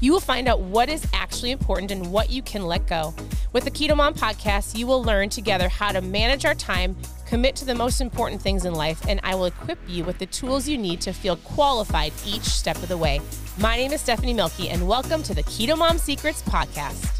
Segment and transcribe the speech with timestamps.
[0.00, 3.14] you will find out what is actually important and what you can let go.
[3.52, 6.96] With the Keto Mom podcast, you will learn together how to manage our time,
[7.26, 10.26] commit to the most important things in life, and I will equip you with the
[10.26, 13.20] tools you need to feel qualified each step of the way.
[13.58, 17.18] My name is Stephanie Mielke, and welcome to the Keto Mom Secrets podcast.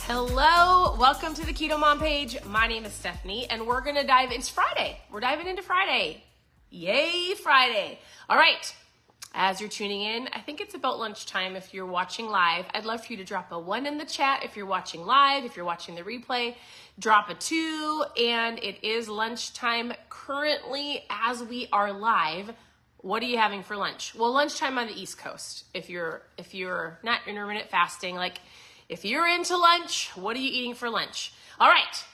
[0.00, 2.42] Hello, welcome to the Keto Mom page.
[2.46, 4.32] My name is Stephanie, and we're gonna dive.
[4.32, 4.98] It's Friday.
[5.10, 6.22] We're diving into Friday.
[6.70, 7.98] Yay, Friday!
[8.28, 8.74] All right,
[9.36, 10.28] as you're tuning in.
[10.32, 12.64] I think it's about lunchtime if you're watching live.
[12.72, 15.44] I'd love for you to drop a one in the chat if you're watching live.
[15.44, 16.54] If you're watching the replay,
[16.98, 18.02] drop a two.
[18.18, 22.50] And it is lunchtime currently as we are live.
[22.96, 24.14] What are you having for lunch?
[24.16, 25.64] Well, lunchtime on the East Coast.
[25.74, 28.40] If you're if you're not intermittent fasting, like
[28.88, 31.34] if you're into lunch, what are you eating for lunch?
[31.60, 32.04] All right.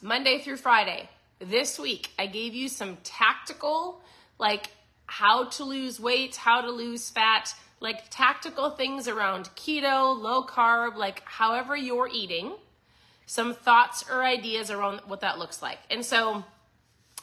[0.00, 1.10] Monday through Friday.
[1.38, 4.00] This week I gave you some tactical
[4.38, 4.70] like
[5.10, 10.94] how to lose weight, how to lose fat, like tactical things around keto, low carb,
[10.94, 12.52] like however you're eating,
[13.26, 15.78] some thoughts or ideas around what that looks like.
[15.90, 16.44] And so,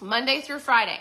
[0.01, 0.99] Monday through Friday,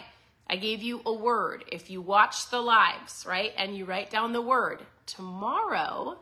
[0.49, 1.65] I gave you a word.
[1.73, 6.17] If you watch the lives, right, and you write down the word, tomorrow,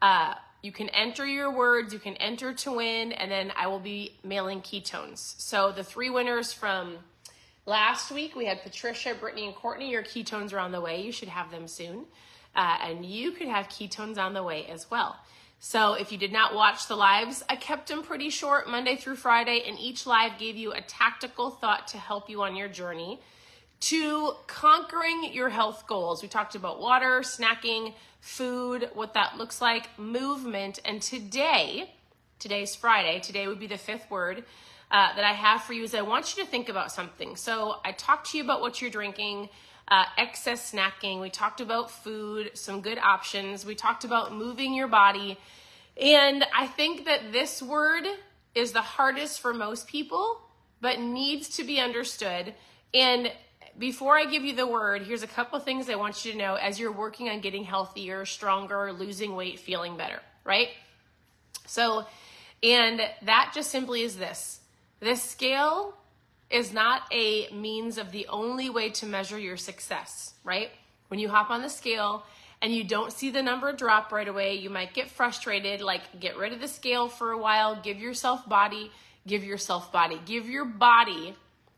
[0.00, 3.80] uh, you can enter your words, you can enter to win, and then I will
[3.80, 5.34] be mailing ketones.
[5.40, 6.98] So the three winners from
[7.68, 9.90] Last week we had Patricia, Brittany, and Courtney.
[9.90, 11.02] Your ketones are on the way.
[11.02, 12.06] You should have them soon.
[12.56, 15.20] Uh, and you could have ketones on the way as well.
[15.60, 19.16] So if you did not watch the lives, I kept them pretty short Monday through
[19.16, 23.20] Friday, and each live gave you a tactical thought to help you on your journey
[23.80, 26.22] to conquering your health goals.
[26.22, 27.92] We talked about water, snacking,
[28.22, 31.92] food, what that looks like, movement, and today,
[32.38, 34.44] today's Friday, today would be the fifth word
[34.90, 37.36] uh, that I have for you is I want you to think about something.
[37.36, 39.50] So I talked to you about what you're drinking,
[39.88, 41.20] uh, excess snacking.
[41.20, 43.66] We talked about food, some good options.
[43.66, 45.38] We talked about moving your body.
[46.00, 48.04] And I think that this word
[48.54, 50.40] is the hardest for most people,
[50.80, 52.54] but needs to be understood.
[52.94, 53.30] And
[53.78, 56.54] before I give you the word, here's a couple things I want you to know
[56.54, 60.68] as you're working on getting healthier, stronger, losing weight, feeling better, right?
[61.66, 62.06] So,
[62.62, 64.60] and that just simply is this
[65.00, 65.94] this scale
[66.50, 70.70] is not a means of the only way to measure your success, right?
[71.08, 72.24] When you hop on the scale
[72.60, 75.80] and you don't see the number drop right away, you might get frustrated.
[75.80, 78.90] Like, get rid of the scale for a while, give yourself body,
[79.26, 81.34] give yourself body, give your body,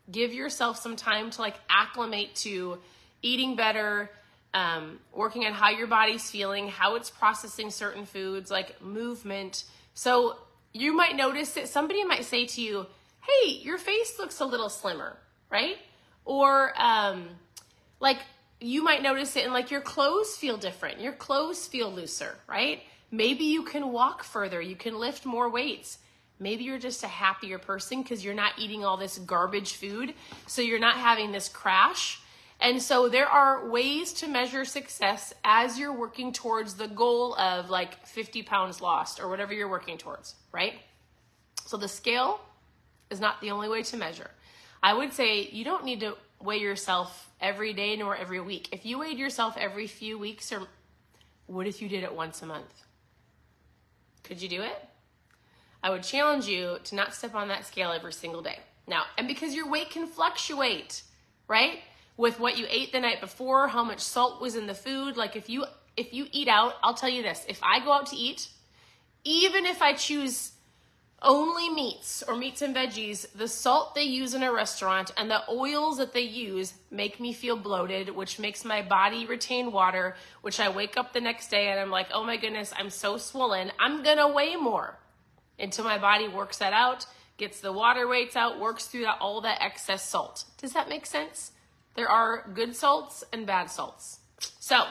[0.09, 2.79] give yourself some time to like acclimate to
[3.21, 4.09] eating better,
[4.53, 9.65] um, working on how your body's feeling, how it's processing certain foods, like movement.
[9.93, 10.37] So,
[10.73, 12.87] you might notice that somebody might say to you,
[13.21, 15.17] hey, your face looks a little slimmer,
[15.49, 15.77] right?
[16.25, 17.29] Or um,
[17.99, 18.19] like
[18.59, 22.81] you might notice it in like your clothes feel different, your clothes feel looser, right?
[23.09, 25.97] Maybe you can walk further, you can lift more weights.
[26.39, 30.15] Maybe you're just a happier person because you're not eating all this garbage food,
[30.47, 32.19] so you're not having this crash.
[32.59, 37.69] And so there are ways to measure success as you're working towards the goal of
[37.69, 40.73] like 50 pounds lost or whatever you're working towards, right?
[41.65, 42.39] So the scale
[43.11, 44.31] is not the only way to measure.
[44.81, 48.69] I would say you don't need to weigh yourself every day nor every week.
[48.71, 50.67] If you weighed yourself every few weeks, or
[51.45, 52.85] what if you did it once a month?
[54.23, 54.87] Could you do it?
[55.83, 58.59] I would challenge you to not step on that scale every single day.
[58.87, 61.03] Now, and because your weight can fluctuate,
[61.47, 61.79] right?
[62.17, 65.17] With what you ate the night before, how much salt was in the food.
[65.17, 65.65] Like if you
[65.97, 68.47] if you eat out, I'll tell you this, if I go out to eat,
[69.23, 70.51] even if I choose
[71.21, 75.43] only meats or meats and veggies, the salt they use in a restaurant and the
[75.49, 80.59] oils that they use make me feel bloated, which makes my body retain water, which
[80.59, 83.71] I wake up the next day and I'm like, oh my goodness, I'm so swollen.
[83.79, 84.97] I'm gonna weigh more
[85.59, 87.05] until my body works that out,
[87.37, 90.45] gets the water weights out, works through that, all that excess salt.
[90.57, 91.51] Does that make sense?
[91.95, 94.19] There are good salts and bad salts.
[94.59, 94.85] So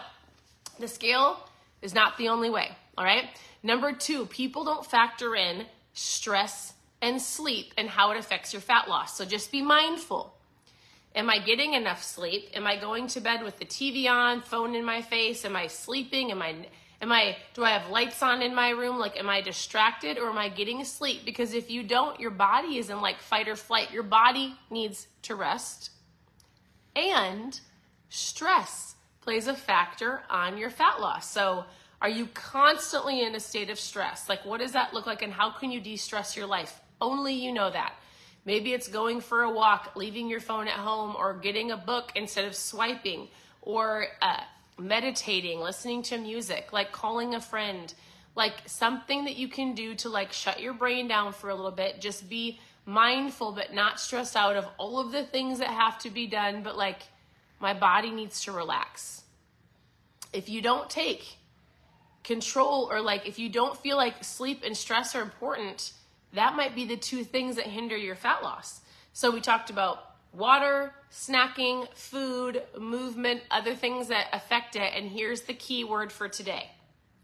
[0.79, 1.49] the scale
[1.83, 3.25] is not the only way, all right?
[3.65, 8.89] Number two, people don't factor in stress, and sleep and how it affects your fat
[8.89, 9.17] loss.
[9.17, 10.35] So just be mindful.
[11.15, 12.51] Am I getting enough sleep?
[12.55, 15.45] Am I going to bed with the TV on, phone in my face?
[15.45, 16.31] Am I sleeping?
[16.31, 16.55] Am I
[17.03, 18.99] Am I do I have lights on in my room?
[18.99, 21.25] Like am I distracted or am I getting sleep?
[21.25, 23.91] Because if you don't, your body is in like fight or flight.
[23.91, 25.91] Your body needs to rest.
[26.95, 27.59] And
[28.11, 31.31] stress plays a factor on your fat loss.
[31.31, 31.65] So
[32.03, 34.29] are you constantly in a state of stress?
[34.29, 36.81] Like what does that look like and how can you de-stress your life?
[37.01, 37.95] Only you know that.
[38.45, 42.13] Maybe it's going for a walk, leaving your phone at home, or getting a book
[42.15, 43.29] instead of swiping,
[43.61, 44.41] or uh,
[44.79, 47.93] meditating, listening to music, like calling a friend,
[48.35, 51.71] like something that you can do to like shut your brain down for a little
[51.71, 52.01] bit.
[52.01, 56.11] Just be mindful, but not stressed out of all of the things that have to
[56.11, 57.01] be done, but like
[57.61, 59.23] my body needs to relax.
[60.33, 61.37] If you don't take
[62.25, 65.93] control, or like if you don't feel like sleep and stress are important,
[66.33, 68.81] that might be the two things that hinder your fat loss.
[69.13, 74.93] So we talked about water, snacking, food, movement, other things that affect it.
[74.95, 76.71] And here's the key word for today.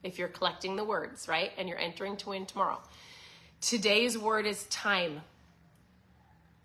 [0.03, 1.53] If you're collecting the words, right?
[1.57, 2.81] And you're entering to win tomorrow.
[3.61, 5.23] Today's word is time.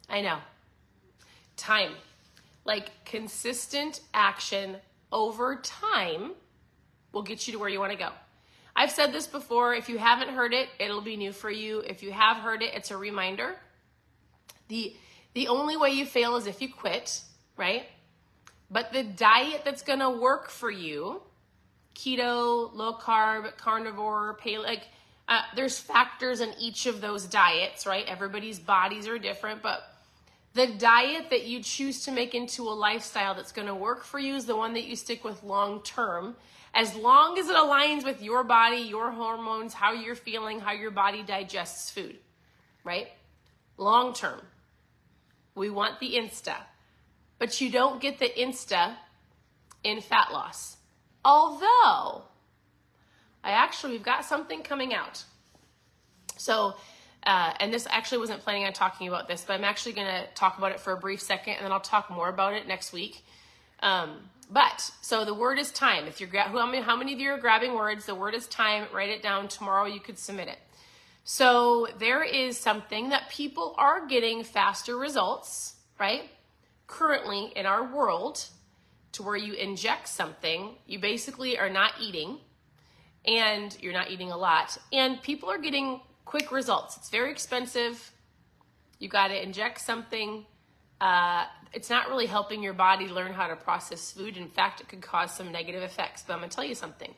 [0.09, 0.39] I know.
[1.57, 1.93] Time.
[2.65, 4.77] Like consistent action
[5.11, 6.31] over time
[7.11, 8.09] will get you to where you want to go.
[8.75, 9.73] I've said this before.
[9.73, 11.79] If you haven't heard it, it'll be new for you.
[11.79, 13.55] If you have heard it, it's a reminder.
[14.69, 14.95] The
[15.33, 17.21] the only way you fail is if you quit,
[17.55, 17.85] right?
[18.69, 21.21] But the diet that's going to work for you,
[21.95, 24.83] keto, low carb, carnivore, paleo, like
[25.27, 28.05] uh, there's factors in each of those diets, right?
[28.07, 29.81] Everybody's bodies are different, but
[30.53, 34.19] the diet that you choose to make into a lifestyle that's going to work for
[34.19, 36.35] you is the one that you stick with long term
[36.73, 40.91] as long as it aligns with your body, your hormones, how you're feeling, how your
[40.91, 42.17] body digests food,
[42.83, 43.09] right?
[43.77, 44.41] Long term.
[45.53, 46.55] We want the Insta,
[47.39, 48.95] but you don't get the Insta
[49.83, 50.77] in fat loss.
[51.25, 52.23] Although,
[53.43, 55.25] I actually, we've got something coming out.
[56.37, 56.75] So,
[57.23, 60.25] uh, and this actually wasn't planning on talking about this, but I'm actually going to
[60.33, 62.93] talk about it for a brief second and then I'll talk more about it next
[62.93, 63.23] week.
[63.81, 64.17] Um,
[64.49, 66.07] but so the word is time.
[66.07, 68.05] If you're how many how many of you are grabbing words?
[68.05, 68.87] The word is time.
[68.93, 69.47] Write it down.
[69.47, 70.57] Tomorrow you could submit it.
[71.23, 76.23] So there is something that people are getting faster results, right?
[76.87, 78.43] Currently in our world,
[79.13, 82.39] to where you inject something, you basically are not eating,
[83.25, 86.01] and you're not eating a lot, and people are getting
[86.31, 86.95] quick results.
[86.95, 88.13] It's very expensive.
[88.99, 90.45] You got to inject something.
[91.01, 91.43] Uh,
[91.73, 94.37] it's not really helping your body learn how to process food.
[94.37, 96.23] In fact, it could cause some negative effects.
[96.25, 97.13] But I'm going to tell you something.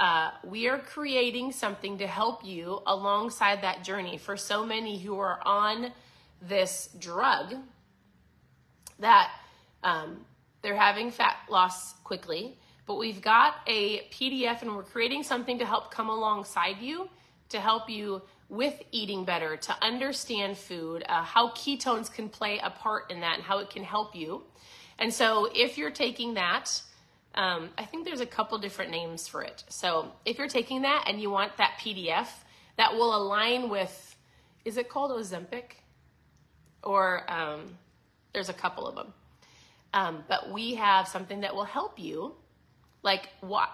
[0.00, 5.16] Uh, we are creating something to help you alongside that journey for so many who
[5.16, 5.92] are on
[6.42, 7.54] this drug
[8.98, 9.30] that
[9.84, 10.26] um,
[10.62, 12.58] they're having fat loss quickly.
[12.84, 17.08] But we've got a PDF and we're creating something to help come alongside you
[17.50, 22.68] to help you with eating better, to understand food, uh, how ketones can play a
[22.68, 24.42] part in that, and how it can help you.
[24.98, 26.82] And so, if you're taking that,
[27.36, 29.64] um, I think there's a couple different names for it.
[29.68, 32.28] So, if you're taking that and you want that PDF
[32.76, 34.16] that will align with,
[34.64, 35.76] is it called Ozempic?
[36.82, 37.78] Or um,
[38.32, 39.12] there's a couple of them.
[39.94, 42.34] Um, but we have something that will help you,
[43.02, 43.28] like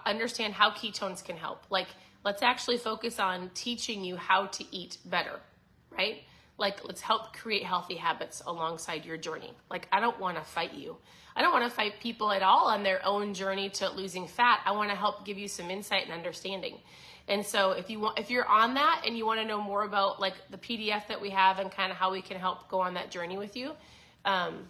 [0.05, 1.63] understand how ketones can help.
[1.69, 1.87] Like
[2.23, 5.39] let's actually focus on teaching you how to eat better,
[5.91, 6.23] right?
[6.57, 9.53] Like, let's help create healthy habits alongside your journey.
[9.69, 10.97] Like, I don't want to fight you.
[11.35, 14.61] I don't want to fight people at all on their own journey to losing fat.
[14.65, 16.79] I want to help give you some insight and understanding.
[17.27, 19.83] And so if you want if you're on that and you want to know more
[19.83, 22.79] about like the PDF that we have and kind of how we can help go
[22.79, 23.73] on that journey with you,
[24.25, 24.67] um,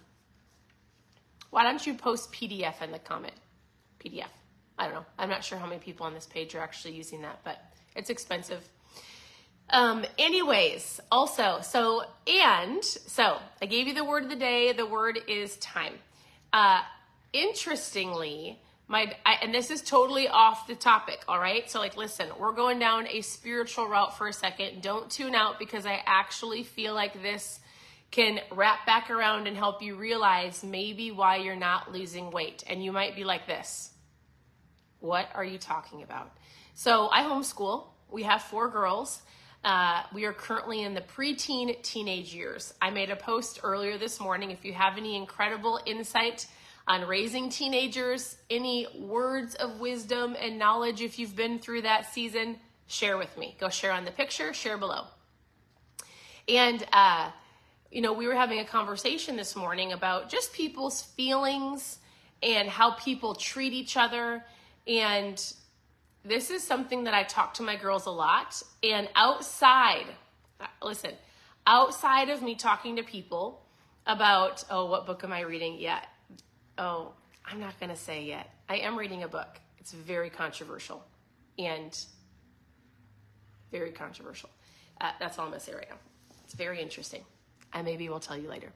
[1.52, 3.36] why don't you post PDF in the comment?
[4.04, 4.30] PDF.
[4.78, 5.06] I don't know.
[5.18, 7.60] I'm not sure how many people on this page are actually using that, but
[7.96, 8.64] it's expensive.
[9.70, 14.72] Um, anyways, also, so, and, so I gave you the word of the day.
[14.72, 15.94] The word is time.
[16.54, 16.82] Uh,
[17.34, 21.70] interestingly, my, I, and this is totally off the topic, all right?
[21.70, 24.82] So, like, listen, we're going down a spiritual route for a second.
[24.82, 27.60] Don't tune out because I actually feel like this
[28.12, 32.64] can wrap back around and help you realize maybe why you're not losing weight.
[32.68, 33.92] And you might be like this
[35.00, 36.32] what are you talking about?
[36.74, 37.86] So I homeschool.
[38.10, 39.22] We have four girls.
[39.64, 42.74] Uh, we are currently in the preteen teenage years.
[42.82, 44.52] I made a post earlier this morning.
[44.52, 46.48] If you have any incredible insight
[46.88, 52.58] on raising teenagers, any words of wisdom and knowledge, if you've been through that season,
[52.88, 53.58] share with me.
[53.60, 55.06] Go share on the picture, share below.
[56.48, 57.32] And, uh,
[57.92, 62.00] you know, we were having a conversation this morning about just people's feelings
[62.42, 64.44] and how people treat each other
[64.88, 65.54] and
[66.24, 68.62] this is something that I talk to my girls a lot.
[68.84, 70.06] And outside,
[70.82, 71.12] listen,
[71.66, 73.66] outside of me talking to people
[74.06, 76.08] about, oh, what book am I reading yet?
[76.78, 77.14] Oh,
[77.46, 78.50] I'm not going to say yet.
[78.70, 79.60] I am reading a book.
[79.78, 81.04] It's very controversial
[81.58, 81.98] and
[83.72, 84.50] very controversial.
[85.00, 85.98] Uh, that's all I'm going to say right now.
[86.44, 87.24] It's very interesting.
[87.74, 88.72] I maybe will tell you later.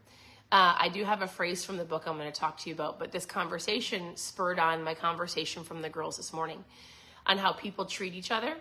[0.52, 2.76] Uh, I do have a phrase from the book I'm going to talk to you
[2.76, 6.66] about, but this conversation spurred on my conversation from the girls this morning
[7.26, 8.56] on how people treat each other.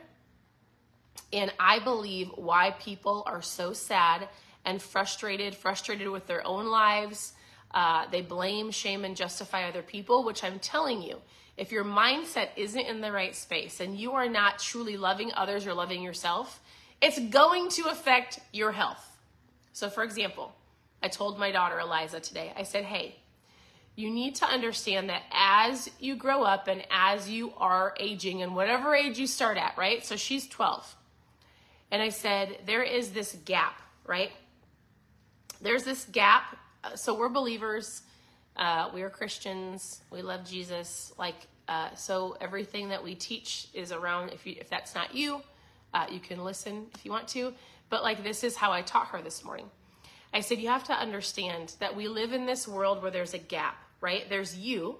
[1.32, 4.28] And I believe why people are so sad
[4.64, 7.32] and frustrated, frustrated with their own lives.
[7.72, 11.16] Uh, they blame, shame, and justify other people, which I'm telling you,
[11.56, 15.66] if your mindset isn't in the right space and you are not truly loving others
[15.66, 16.60] or loving yourself,
[17.02, 19.18] it's going to affect your health.
[19.72, 20.54] So, for example,
[21.02, 23.16] I told my daughter Eliza today, I said, hey,
[23.96, 28.54] you need to understand that as you grow up and as you are aging, and
[28.54, 30.04] whatever age you start at, right?
[30.04, 30.96] So she's 12.
[31.90, 34.30] And I said, there is this gap, right?
[35.60, 36.56] There's this gap.
[36.82, 38.02] Uh, so we're believers,
[38.56, 41.12] uh, we are Christians, we love Jesus.
[41.18, 41.34] Like,
[41.68, 45.42] uh, so everything that we teach is around, if, you, if that's not you,
[45.92, 47.52] uh, you can listen if you want to.
[47.90, 49.66] But like, this is how I taught her this morning.
[50.32, 53.38] I said, you have to understand that we live in this world where there's a
[53.38, 54.28] gap, right?
[54.28, 54.98] There's you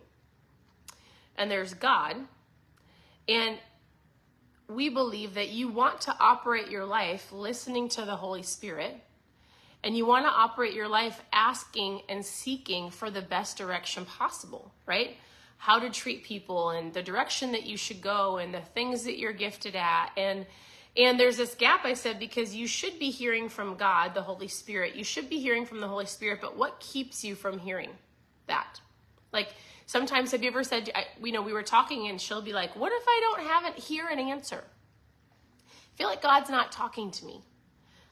[1.37, 2.16] and there's God.
[3.28, 3.58] And
[4.68, 9.00] we believe that you want to operate your life listening to the Holy Spirit.
[9.82, 14.72] And you want to operate your life asking and seeking for the best direction possible,
[14.84, 15.16] right?
[15.56, 19.18] How to treat people and the direction that you should go and the things that
[19.18, 20.10] you're gifted at.
[20.16, 20.44] And
[20.97, 24.49] and there's this gap, I said, because you should be hearing from God, the Holy
[24.49, 24.97] Spirit.
[24.97, 27.90] You should be hearing from the Holy Spirit, but what keeps you from hearing
[28.49, 28.80] that?
[29.32, 29.50] Like,
[29.87, 32.75] sometimes have you ever said, I, you know, we were talking and she'll be like,
[32.75, 34.64] what if I don't have it hear an answer?
[35.68, 37.40] I feel like God's not talking to me.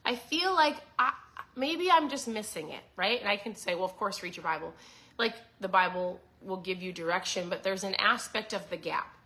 [0.05, 1.11] I feel like I,
[1.57, 3.19] maybe I'm just missing it, right?
[3.19, 4.73] And I can say, well, of course, read your Bible.
[5.17, 9.17] Like, the Bible will give you direction, but there's an aspect of the gap.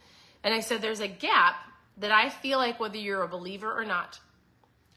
[0.43, 1.55] And I said, there's a gap
[1.97, 4.19] that I feel like whether you're a believer or not,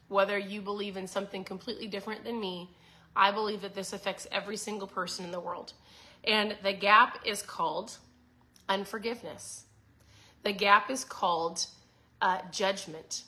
[0.07, 2.69] whether you believe in something completely different than me,
[3.15, 5.73] I believe that this affects every single person in the world.
[6.23, 7.97] And the gap is called
[8.69, 9.65] unforgiveness.
[10.43, 11.65] The gap is called
[12.21, 13.23] uh, judgment.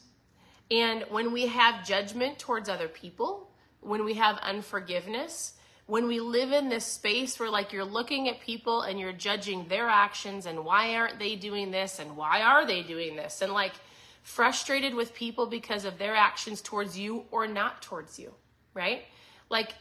[0.71, 3.49] And when we have judgment towards other people,
[3.81, 5.53] when we have unforgiveness,
[5.89, 9.67] when we live in this space where like you're looking at people and you're judging
[9.67, 13.51] their actions and why aren't they doing this and why are they doing this and
[13.51, 13.73] like
[14.21, 18.31] frustrated with people because of their actions towards you or not towards you,
[18.75, 19.01] right?
[19.49, 19.73] Like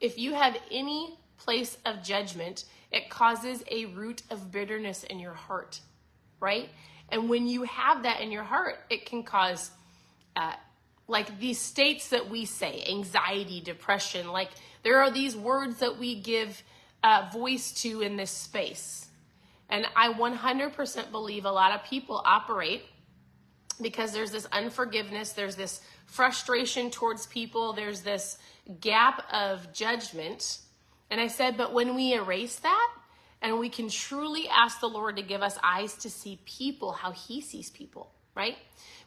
[0.00, 5.34] if you have any place of judgment, it causes a root of bitterness in your
[5.34, 5.80] heart,
[6.40, 6.70] right?
[7.10, 9.70] And when you have that in your heart, it can cause
[10.34, 10.54] uh,
[11.08, 14.50] like these states that we say anxiety, depression, like
[14.82, 16.62] there are these words that we give
[17.02, 19.06] uh, voice to in this space.
[19.68, 22.82] And I 100% believe a lot of people operate
[23.80, 28.38] because there's this unforgiveness, there's this frustration towards people, there's this
[28.80, 30.58] gap of judgment.
[31.10, 32.88] And I said, but when we erase that
[33.42, 37.12] and we can truly ask the Lord to give us eyes to see people how
[37.12, 38.56] He sees people, right?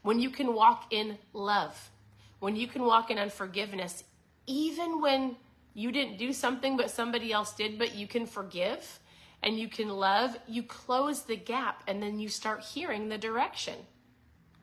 [0.02, 1.92] When you can walk in love,
[2.40, 4.04] when you can walk in unforgiveness,
[4.48, 5.36] even when
[5.74, 9.00] you didn't do something, but somebody else did, but you can forgive
[9.44, 13.76] and you can love, you close the gap and then you start hearing the direction,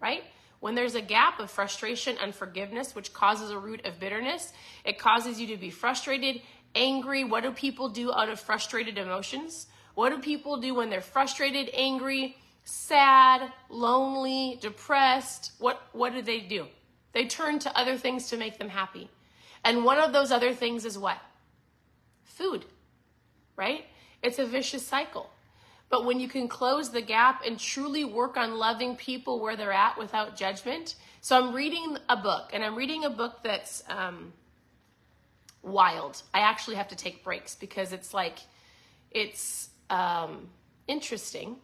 [0.01, 0.25] right?
[0.61, 4.53] When there's a gap of frustration, unforgiveness, which causes a root of bitterness,
[4.85, 6.43] it causes you to be frustrated,
[6.75, 7.25] angry.
[7.25, 9.67] What do people do out of frustrated emotions?
[9.95, 12.37] What do people do when they're frustrated, angry,
[12.67, 15.53] sad, lonely, depressed?
[15.59, 16.67] What, what do they do?
[17.13, 19.09] They turn to other things to make them happy.
[19.65, 21.19] And one of those other things is what?
[22.25, 22.67] Food,
[23.55, 23.87] right?
[24.23, 25.31] It's a vicious cycle.
[25.89, 29.73] But when you can close the gap and truly work on loving people where they're
[29.73, 30.97] at without judgment.
[31.21, 34.33] So I'm reading a book, and I'm reading a book that's um,
[35.63, 36.23] wild.
[36.35, 38.41] I actually have to take breaks because it's like,
[39.13, 40.49] it's um,
[40.89, 41.57] interesting.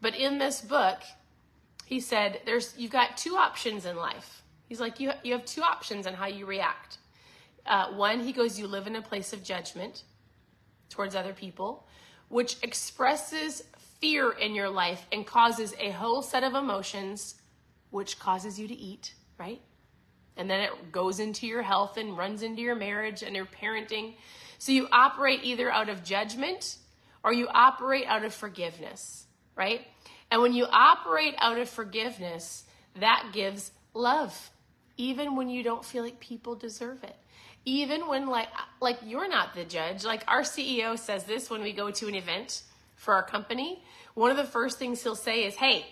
[0.00, 1.02] But in this book,
[1.84, 5.62] he said, "There's you've got two options in life." He's like, "You you have two
[5.62, 6.98] options on how you react."
[7.66, 10.04] Uh, one, he goes, You live in a place of judgment
[10.88, 11.86] towards other people,
[12.28, 13.62] which expresses
[14.00, 17.36] fear in your life and causes a whole set of emotions,
[17.90, 19.60] which causes you to eat, right?
[20.36, 24.14] And then it goes into your health and runs into your marriage and your parenting.
[24.58, 26.78] So you operate either out of judgment
[27.22, 29.26] or you operate out of forgiveness,
[29.60, 29.86] right?
[30.30, 32.64] And when you operate out of forgiveness,
[32.98, 34.50] that gives love,
[34.96, 37.16] even when you don't feel like people deserve it.
[37.66, 38.48] Even when like
[38.80, 40.02] like you're not the judge.
[40.02, 42.62] Like our CEO says this when we go to an event
[42.96, 43.82] for our company.
[44.14, 45.84] One of the first things he'll say is, "Hey,"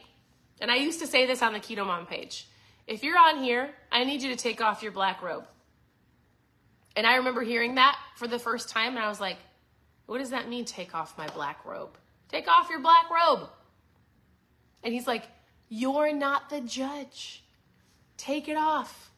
[0.63, 2.49] and I used to say this on the Keto Mom page.
[2.87, 5.47] If you're on here, I need you to take off your black robe.
[6.97, 9.37] And I remember hearing that for the first time, and I was like,
[10.07, 11.99] what does that mean, take off my black robe?
[12.31, 13.51] Take off your black robe.
[14.83, 15.25] And he's like,
[15.69, 17.43] You're not the judge.
[18.17, 19.11] Take it off.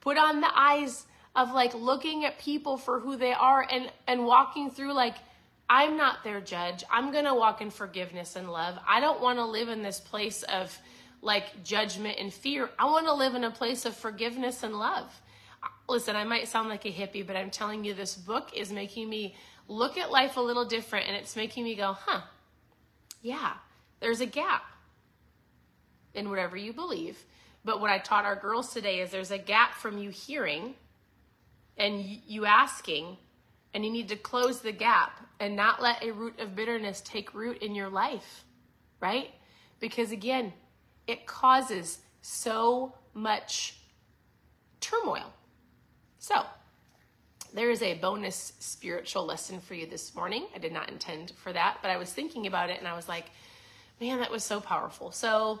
[0.00, 4.26] Put on the eyes of like looking at people for who they are and, and
[4.26, 5.14] walking through like,
[5.68, 6.84] I'm not their judge.
[6.90, 8.78] I'm going to walk in forgiveness and love.
[8.86, 10.76] I don't want to live in this place of
[11.22, 12.68] like judgment and fear.
[12.78, 15.08] I want to live in a place of forgiveness and love.
[15.88, 19.08] Listen, I might sound like a hippie, but I'm telling you, this book is making
[19.08, 19.36] me
[19.68, 22.22] look at life a little different and it's making me go, huh,
[23.22, 23.54] yeah,
[24.00, 24.64] there's a gap
[26.14, 27.24] in whatever you believe.
[27.64, 30.74] But what I taught our girls today is there's a gap from you hearing
[31.76, 33.16] and you asking,
[33.72, 37.34] and you need to close the gap and not let a root of bitterness take
[37.34, 38.44] root in your life,
[39.00, 39.30] right?
[39.80, 40.52] Because again,
[41.06, 43.76] it causes so much
[44.80, 45.32] turmoil.
[46.18, 46.44] So,
[47.54, 50.46] there is a bonus spiritual lesson for you this morning.
[50.54, 53.08] I did not intend for that, but I was thinking about it and I was
[53.08, 53.26] like,
[54.00, 55.10] man, that was so powerful.
[55.10, 55.60] So,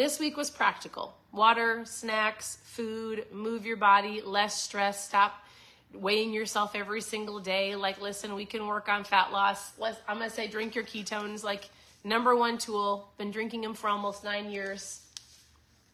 [0.00, 5.44] this week was practical water, snacks, food, move your body, less stress, stop
[5.92, 7.76] weighing yourself every single day.
[7.76, 9.72] Like, listen, we can work on fat loss.
[9.78, 11.44] Let's, I'm going to say drink your ketones.
[11.44, 11.68] Like,
[12.02, 15.02] number one tool, been drinking them for almost nine years.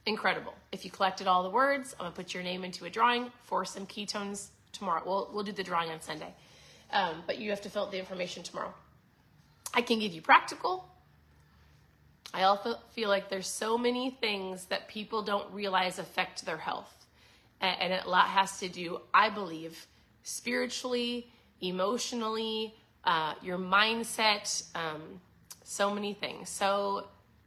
[0.06, 0.54] Incredible.
[0.70, 3.30] If you collected all the words, I'm going to put your name into a drawing
[3.42, 5.02] for some ketones tomorrow.
[5.04, 6.32] We'll, we'll do the drawing on Sunday.
[6.92, 8.72] Um, but you have to fill out the information tomorrow.
[9.74, 10.88] I can give you practical.
[12.34, 16.92] I also feel like there's so many things that people don't realize affect their health.
[17.60, 19.86] And, a lot has to do, I believe,
[20.22, 21.26] spiritually,
[21.62, 25.20] emotionally, uh, your mindset, um,
[25.64, 26.50] so many things.
[26.50, 27.06] So,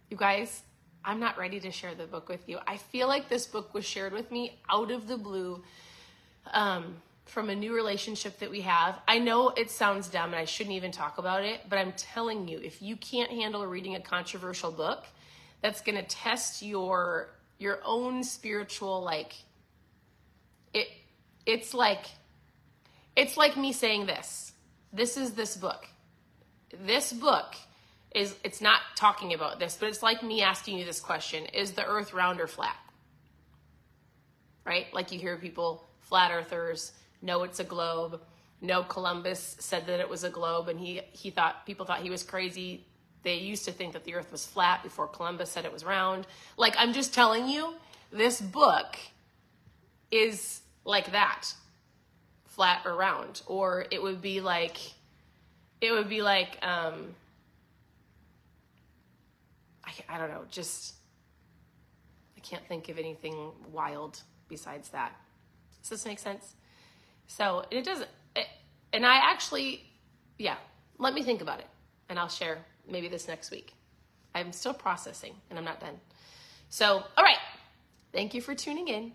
[0.10, 0.64] you guys,
[1.06, 2.58] I'm not ready to share the book with you.
[2.66, 5.64] I feel like this book was shared with me out of the blue.
[6.52, 6.96] Um,
[7.30, 9.00] from a new relationship that we have.
[9.08, 12.48] I know it sounds dumb and I shouldn't even talk about it, but I'm telling
[12.48, 15.06] you, if you can't handle reading a controversial book,
[15.62, 19.34] that's going to test your your own spiritual like
[20.74, 20.88] it
[21.46, 22.06] it's like
[23.16, 24.54] it's like me saying this.
[24.94, 25.88] This is this book.
[26.86, 27.56] This book
[28.16, 31.74] is it's not talking about this, but it's like me asking you this question, is
[31.74, 32.78] the earth round or flat?
[34.66, 34.88] Right?
[34.94, 38.22] Like you hear people flat earthers no, it's a globe.
[38.62, 42.10] No, Columbus said that it was a globe, and he he thought people thought he
[42.10, 42.86] was crazy.
[43.24, 46.28] They used to think that the Earth was flat before Columbus said it was round.
[46.58, 47.76] Like I'm just telling you,
[48.12, 48.98] this book
[50.12, 51.46] is like that,
[52.46, 54.78] flat or round, or it would be like,
[55.82, 57.16] it would be like, um,
[59.86, 60.96] I, I don't know, just
[62.36, 65.14] I can't think of anything wild besides that.
[65.82, 66.56] Does this make sense?
[67.30, 68.48] So it doesn't, it,
[68.92, 69.84] and I actually,
[70.38, 70.58] yeah,
[70.98, 71.68] let me think about it
[72.10, 72.58] and I'll share
[72.90, 73.74] maybe this next week.
[74.36, 76.00] I'm still processing and I'm not done.
[76.70, 77.38] So, all right.
[78.12, 79.12] Thank you for tuning in.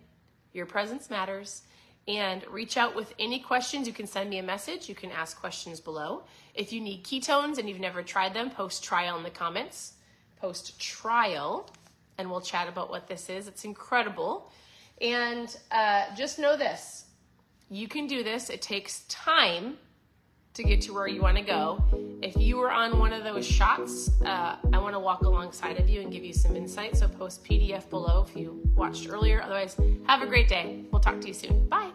[0.52, 1.62] Your presence matters.
[2.06, 3.86] And reach out with any questions.
[3.86, 4.88] You can send me a message.
[4.88, 6.24] You can ask questions below.
[6.54, 9.94] If you need ketones and you've never tried them, post trial in the comments.
[10.36, 11.70] Post trial,
[12.18, 13.48] and we'll chat about what this is.
[13.48, 14.52] It's incredible.
[15.00, 17.03] And uh, just know this
[17.70, 18.50] you can do this.
[18.50, 19.78] It takes time
[20.54, 21.82] to get to where you want to go.
[22.22, 25.88] If you were on one of those shots, uh, I want to walk alongside of
[25.88, 26.96] you and give you some insight.
[26.96, 29.42] So post PDF below if you watched earlier.
[29.42, 30.84] Otherwise, have a great day.
[30.92, 31.68] We'll talk to you soon.
[31.68, 31.90] Bye.